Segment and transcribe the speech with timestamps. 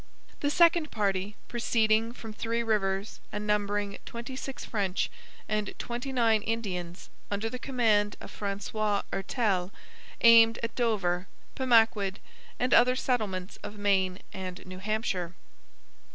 [0.39, 5.11] The second party, proceeding from Three Rivers and numbering twenty six French
[5.47, 9.71] and twenty nine Indians under the command of Francois Hertel,
[10.21, 12.19] aimed at Dover, Pemaquid,
[12.59, 15.35] and other settlements of Maine and New Hampshire.